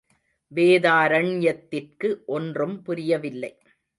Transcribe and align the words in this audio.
வேதாரண்யத்திற்கு 0.51 2.09
ஒன்றும் 2.27 2.81
புரியவில்லை. 2.81 3.53